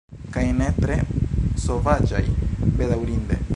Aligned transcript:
Kaj 0.35 0.45
ne 0.61 0.69
tre 0.77 0.95
sovaĝaj, 1.67 2.25
bedaŭrinde. 2.81 3.43